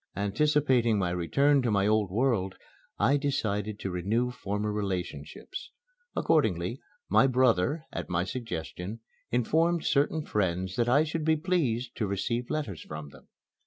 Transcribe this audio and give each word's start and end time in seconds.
Anticipating 0.15 0.97
my 0.97 1.11
return 1.11 1.61
to 1.61 1.69
my 1.69 1.85
old 1.85 2.09
world, 2.09 2.55
I 2.97 3.17
decided 3.17 3.79
to 3.81 3.91
renew 3.91 4.31
former 4.31 4.71
relationships. 4.73 5.69
Accordingly, 6.15 6.81
my 7.07 7.27
brother, 7.27 7.83
at 7.93 8.09
my 8.09 8.23
suggestion, 8.23 9.01
informed 9.29 9.85
certain 9.85 10.25
friends 10.25 10.75
that 10.75 10.89
I 10.89 11.03
should 11.03 11.23
be 11.23 11.37
pleased 11.37 11.95
to 11.97 12.07
receive 12.07 12.49
letters 12.49 12.81
from 12.81 13.09
them. 13.09 13.27